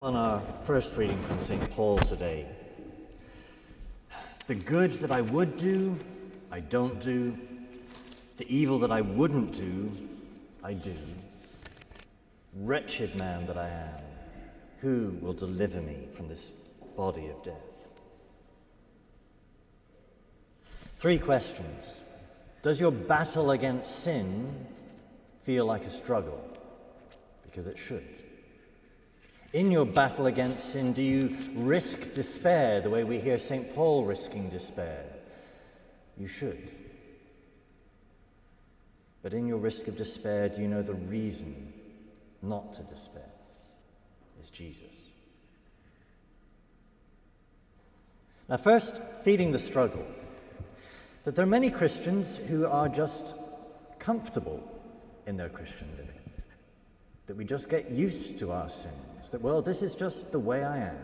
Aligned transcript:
On 0.00 0.14
our 0.14 0.40
first 0.62 0.96
reading 0.96 1.20
from 1.22 1.40
St. 1.40 1.70
Paul 1.72 1.98
today, 1.98 2.46
the 4.46 4.54
good 4.54 4.92
that 4.92 5.10
I 5.10 5.22
would 5.22 5.58
do, 5.58 5.98
I 6.52 6.60
don't 6.60 7.00
do. 7.00 7.36
The 8.36 8.46
evil 8.46 8.78
that 8.78 8.92
I 8.92 9.00
wouldn't 9.00 9.54
do, 9.54 9.90
I 10.62 10.74
do. 10.74 10.94
Wretched 12.54 13.16
man 13.16 13.44
that 13.46 13.58
I 13.58 13.68
am, 13.70 14.04
who 14.82 15.16
will 15.20 15.32
deliver 15.32 15.82
me 15.82 16.06
from 16.14 16.28
this 16.28 16.52
body 16.96 17.26
of 17.26 17.42
death? 17.42 17.90
Three 20.98 21.18
questions. 21.18 22.04
Does 22.62 22.78
your 22.78 22.92
battle 22.92 23.50
against 23.50 24.04
sin 24.04 24.64
feel 25.42 25.66
like 25.66 25.82
a 25.86 25.90
struggle? 25.90 26.40
Because 27.42 27.66
it 27.66 27.76
should. 27.76 28.27
In 29.52 29.70
your 29.70 29.86
battle 29.86 30.26
against 30.26 30.72
sin, 30.72 30.92
do 30.92 31.02
you 31.02 31.34
risk 31.54 32.12
despair 32.12 32.82
the 32.82 32.90
way 32.90 33.04
we 33.04 33.18
hear 33.18 33.38
St. 33.38 33.74
Paul 33.74 34.04
risking 34.04 34.50
despair? 34.50 35.04
You 36.18 36.28
should. 36.28 36.70
But 39.22 39.32
in 39.32 39.46
your 39.46 39.56
risk 39.56 39.88
of 39.88 39.96
despair, 39.96 40.50
do 40.50 40.60
you 40.60 40.68
know 40.68 40.82
the 40.82 40.94
reason 40.94 41.72
not 42.42 42.74
to 42.74 42.82
despair? 42.82 43.22
Is 44.38 44.50
Jesus. 44.50 44.84
Now, 48.48 48.58
first, 48.58 49.00
feeding 49.24 49.50
the 49.50 49.58
struggle. 49.58 50.06
That 51.24 51.36
there 51.36 51.42
are 51.42 51.48
many 51.48 51.70
Christians 51.70 52.36
who 52.36 52.66
are 52.66 52.88
just 52.88 53.34
comfortable 53.98 54.62
in 55.26 55.36
their 55.36 55.48
Christian 55.48 55.88
living 55.98 56.27
that 57.28 57.36
we 57.36 57.44
just 57.44 57.68
get 57.68 57.90
used 57.90 58.38
to 58.38 58.50
our 58.50 58.70
sins, 58.70 59.28
that, 59.30 59.42
well, 59.42 59.60
this 59.60 59.82
is 59.82 59.94
just 59.94 60.32
the 60.32 60.38
way 60.38 60.64
I 60.64 60.78
am. 60.78 60.98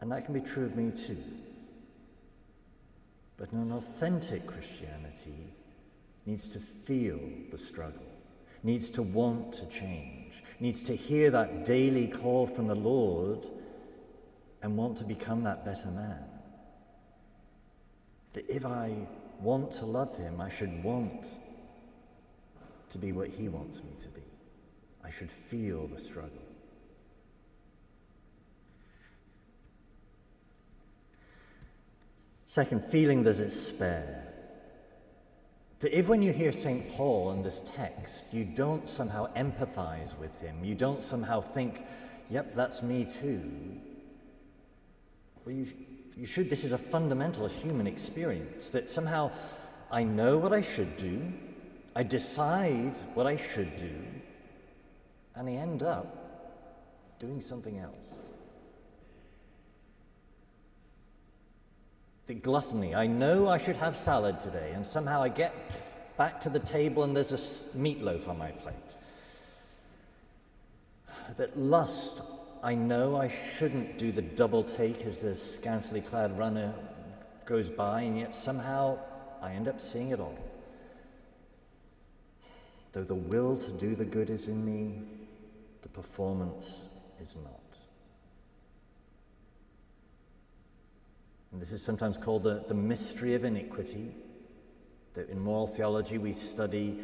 And 0.00 0.10
that 0.10 0.24
can 0.24 0.32
be 0.32 0.40
true 0.40 0.64
of 0.64 0.74
me 0.76 0.90
too. 0.96 1.22
But 3.36 3.52
an 3.52 3.70
authentic 3.70 4.46
Christianity 4.46 5.52
needs 6.24 6.48
to 6.50 6.58
feel 6.58 7.20
the 7.50 7.58
struggle, 7.58 8.08
needs 8.62 8.88
to 8.90 9.02
want 9.02 9.52
to 9.52 9.66
change, 9.66 10.42
needs 10.58 10.84
to 10.84 10.96
hear 10.96 11.30
that 11.30 11.66
daily 11.66 12.06
call 12.06 12.46
from 12.46 12.66
the 12.66 12.74
Lord 12.74 13.46
and 14.62 14.74
want 14.74 14.96
to 14.98 15.04
become 15.04 15.44
that 15.44 15.66
better 15.66 15.90
man. 15.90 16.24
That 18.32 18.48
if 18.48 18.64
I 18.64 18.96
want 19.42 19.70
to 19.72 19.84
love 19.84 20.16
Him, 20.16 20.40
I 20.40 20.48
should 20.48 20.82
want 20.82 21.40
to 22.90 22.98
be 22.98 23.12
what 23.12 23.28
He 23.28 23.48
wants 23.48 23.82
me 23.82 23.90
to 24.00 24.08
be. 24.08 24.22
I 25.04 25.10
should 25.10 25.30
feel 25.30 25.86
the 25.86 25.98
struggle. 25.98 26.46
Second, 32.46 32.84
feeling 32.84 33.22
the 33.22 33.34
despair. 33.34 34.22
That 35.80 35.96
if 35.96 36.08
when 36.08 36.22
you 36.22 36.32
hear 36.32 36.52
St. 36.52 36.88
Paul 36.90 37.32
in 37.32 37.42
this 37.42 37.60
text, 37.66 38.32
you 38.32 38.44
don't 38.44 38.88
somehow 38.88 39.32
empathize 39.34 40.18
with 40.18 40.40
him, 40.40 40.64
you 40.64 40.74
don't 40.74 41.02
somehow 41.02 41.42
think, 41.42 41.84
yep, 42.30 42.54
that's 42.54 42.82
me 42.82 43.04
too. 43.04 43.42
Well, 45.44 45.54
you, 45.54 45.66
you 46.16 46.24
should, 46.24 46.48
this 46.48 46.64
is 46.64 46.72
a 46.72 46.78
fundamental 46.78 47.46
human 47.46 47.86
experience, 47.86 48.70
that 48.70 48.88
somehow 48.88 49.30
I 49.92 50.02
know 50.04 50.38
what 50.38 50.54
I 50.54 50.62
should 50.62 50.96
do, 50.96 51.20
I 51.96 52.02
decide 52.02 52.94
what 53.14 53.26
I 53.26 53.36
should 53.36 53.74
do, 53.78 53.90
and 55.34 55.48
I 55.48 55.52
end 55.52 55.82
up 55.82 56.06
doing 57.18 57.40
something 57.40 57.78
else. 57.78 58.26
The 62.26 62.34
gluttony. 62.34 62.94
I 62.94 63.06
know 63.06 63.48
I 63.48 63.56
should 63.56 63.76
have 63.76 63.96
salad 63.96 64.40
today, 64.40 64.72
and 64.74 64.86
somehow 64.86 65.22
I 65.22 65.30
get 65.30 65.54
back 66.18 66.38
to 66.42 66.50
the 66.50 66.58
table 66.58 67.02
and 67.02 67.16
there's 67.16 67.32
a 67.32 67.78
meatloaf 67.78 68.28
on 68.28 68.36
my 68.36 68.50
plate. 68.50 68.96
That 71.38 71.56
lust. 71.56 72.20
I 72.62 72.74
know 72.74 73.16
I 73.16 73.28
shouldn't 73.28 73.96
do 73.96 74.12
the 74.12 74.22
double 74.22 74.64
take 74.64 75.06
as 75.06 75.18
the 75.18 75.34
scantily 75.34 76.02
clad 76.02 76.36
runner 76.36 76.74
goes 77.46 77.70
by, 77.70 78.02
and 78.02 78.18
yet 78.18 78.34
somehow 78.34 78.98
I 79.40 79.52
end 79.52 79.68
up 79.68 79.80
seeing 79.80 80.10
it 80.10 80.20
all. 80.20 80.36
Though 82.96 83.04
the 83.04 83.14
will 83.14 83.58
to 83.58 83.72
do 83.72 83.94
the 83.94 84.06
good 84.06 84.30
is 84.30 84.48
in 84.48 84.64
me, 84.64 85.02
the 85.82 85.88
performance 85.90 86.88
is 87.20 87.36
not. 87.44 87.78
And 91.52 91.60
this 91.60 91.72
is 91.72 91.82
sometimes 91.82 92.16
called 92.16 92.44
the, 92.44 92.64
the 92.66 92.72
mystery 92.72 93.34
of 93.34 93.44
iniquity. 93.44 94.14
That 95.12 95.28
in 95.28 95.38
moral 95.38 95.66
theology 95.66 96.16
we 96.16 96.32
study, 96.32 96.98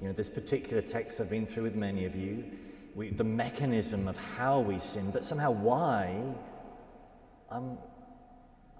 you 0.00 0.08
know, 0.08 0.12
this 0.12 0.28
particular 0.28 0.82
text 0.82 1.20
I've 1.20 1.30
been 1.30 1.46
through 1.46 1.62
with 1.62 1.76
many 1.76 2.06
of 2.06 2.16
you, 2.16 2.42
we, 2.96 3.10
the 3.10 3.22
mechanism 3.22 4.08
of 4.08 4.16
how 4.16 4.58
we 4.58 4.80
sin, 4.80 5.12
but 5.12 5.24
somehow 5.24 5.52
why, 5.52 6.12
I'm, 7.52 7.78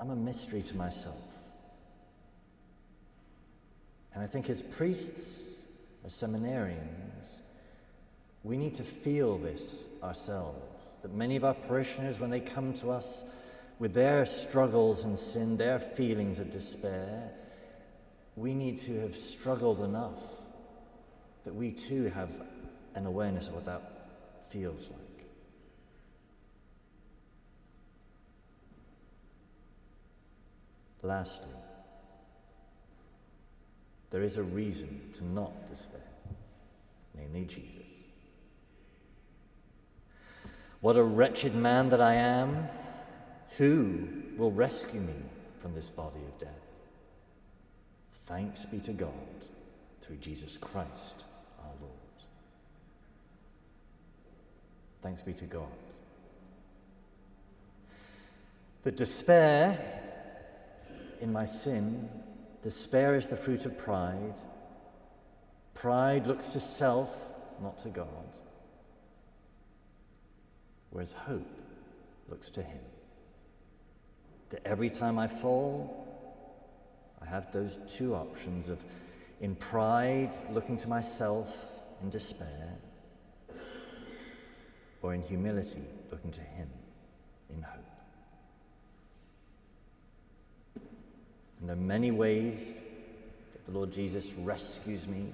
I'm 0.00 0.10
a 0.10 0.16
mystery 0.16 0.62
to 0.62 0.76
myself. 0.76 1.22
And 4.12 4.24
I 4.24 4.26
think 4.26 4.50
as 4.50 4.62
priests, 4.62 5.55
as 6.06 6.12
seminarians, 6.12 7.40
we 8.44 8.56
need 8.56 8.74
to 8.74 8.84
feel 8.84 9.36
this 9.36 9.84
ourselves. 10.04 10.98
That 11.02 11.12
many 11.12 11.34
of 11.34 11.44
our 11.44 11.54
parishioners, 11.54 12.20
when 12.20 12.30
they 12.30 12.40
come 12.40 12.72
to 12.74 12.92
us 12.92 13.24
with 13.80 13.92
their 13.92 14.24
struggles 14.24 15.04
and 15.04 15.18
sin, 15.18 15.56
their 15.56 15.80
feelings 15.80 16.38
of 16.38 16.52
despair, 16.52 17.32
we 18.36 18.54
need 18.54 18.78
to 18.78 19.00
have 19.00 19.16
struggled 19.16 19.80
enough 19.80 20.22
that 21.42 21.54
we 21.54 21.72
too 21.72 22.04
have 22.10 22.30
an 22.94 23.06
awareness 23.06 23.48
of 23.48 23.54
what 23.54 23.64
that 23.64 23.82
feels 24.48 24.90
like. 24.90 25.26
Lastly, 31.02 31.48
there 34.10 34.22
is 34.22 34.38
a 34.38 34.42
reason 34.42 35.00
to 35.14 35.24
not 35.24 35.68
despair, 35.68 36.00
namely 37.16 37.44
Jesus. 37.44 38.02
What 40.80 40.96
a 40.96 41.02
wretched 41.02 41.54
man 41.54 41.90
that 41.90 42.00
I 42.00 42.14
am! 42.14 42.68
Who 43.58 44.08
will 44.36 44.52
rescue 44.52 45.00
me 45.00 45.14
from 45.60 45.74
this 45.74 45.90
body 45.90 46.18
of 46.18 46.38
death? 46.38 46.50
Thanks 48.26 48.66
be 48.66 48.80
to 48.80 48.92
God 48.92 49.10
through 50.02 50.16
Jesus 50.16 50.56
Christ 50.56 51.24
our 51.60 51.72
Lord. 51.80 51.92
Thanks 55.02 55.22
be 55.22 55.32
to 55.34 55.44
God. 55.44 55.68
The 58.82 58.92
despair 58.92 59.78
in 61.20 61.32
my 61.32 61.46
sin 61.46 62.08
Despair 62.66 63.14
is 63.14 63.28
the 63.28 63.36
fruit 63.36 63.64
of 63.64 63.78
pride. 63.78 64.42
Pride 65.74 66.26
looks 66.26 66.48
to 66.48 66.58
self, 66.58 67.16
not 67.62 67.78
to 67.78 67.88
God. 67.90 68.40
Whereas 70.90 71.12
hope 71.12 71.62
looks 72.28 72.48
to 72.48 72.62
Him. 72.62 72.80
That 74.50 74.66
every 74.66 74.90
time 74.90 75.16
I 75.16 75.28
fall, 75.28 76.08
I 77.22 77.26
have 77.26 77.52
those 77.52 77.78
two 77.86 78.16
options 78.16 78.68
of 78.68 78.82
in 79.40 79.54
pride 79.54 80.34
looking 80.50 80.76
to 80.78 80.88
myself 80.88 81.84
in 82.02 82.10
despair, 82.10 82.78
or 85.02 85.14
in 85.14 85.22
humility 85.22 85.84
looking 86.10 86.32
to 86.32 86.40
Him 86.40 86.68
in 87.48 87.62
hope. 87.62 87.95
And 91.66 91.70
there 91.70 91.84
are 91.84 91.88
many 91.88 92.12
ways 92.12 92.76
that 93.52 93.66
the 93.66 93.72
Lord 93.72 93.90
Jesus 93.90 94.34
rescues 94.34 95.08
me 95.08 95.26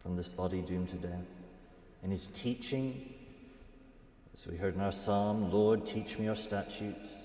from 0.00 0.16
this 0.16 0.28
body 0.28 0.60
doomed 0.60 0.90
to 0.90 0.96
death. 0.96 1.24
In 2.02 2.10
his 2.10 2.26
teaching, 2.34 3.10
as 4.34 4.46
we 4.46 4.58
heard 4.58 4.74
in 4.74 4.82
our 4.82 4.92
psalm, 4.92 5.50
Lord, 5.50 5.86
teach 5.86 6.18
me 6.18 6.26
your 6.26 6.36
statutes. 6.36 7.24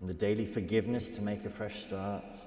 In 0.00 0.06
the 0.06 0.14
daily 0.14 0.46
forgiveness 0.46 1.10
to 1.10 1.22
make 1.22 1.44
a 1.44 1.50
fresh 1.50 1.82
start. 1.82 2.40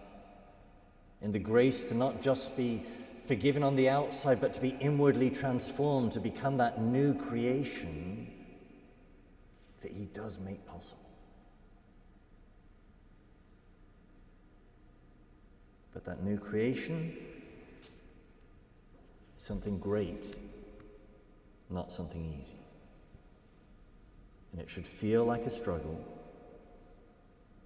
In 1.22 1.34
the 1.34 1.38
grace 1.38 1.84
to 1.90 1.96
not 1.96 2.22
just 2.22 2.56
be 2.56 2.86
forgiven 3.26 3.62
on 3.62 3.76
the 3.76 3.90
outside, 3.90 4.40
but 4.40 4.54
to 4.54 4.62
be 4.62 4.78
inwardly 4.80 5.30
transformed, 5.30 6.14
to 6.14 6.22
become 6.22 6.56
that 6.60 6.82
new 6.82 7.14
creation 7.14 8.26
that 9.82 9.92
he 9.92 10.06
does 10.06 10.40
make 10.40 10.66
possible. 10.66 11.09
But 16.00 16.16
that 16.18 16.24
new 16.24 16.38
creation 16.38 17.14
is 19.38 19.44
something 19.44 19.78
great, 19.80 20.34
not 21.70 21.92
something 21.92 22.38
easy. 22.40 22.56
And 24.54 24.62
it 24.62 24.70
should 24.70 24.88
feel 24.88 25.26
like 25.26 25.42
a 25.42 25.50
struggle. 25.50 26.02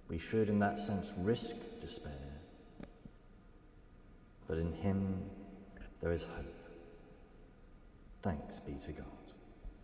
We 0.08 0.18
should, 0.18 0.48
in 0.48 0.58
that 0.58 0.80
sense, 0.80 1.14
risk 1.18 1.54
despair. 1.80 2.12
But 4.48 4.58
in 4.58 4.72
Him 4.72 5.22
there 6.00 6.10
is 6.10 6.26
hope. 6.26 6.68
Thanks 8.22 8.58
be 8.58 8.72
to 8.86 8.90
God. 8.90 9.23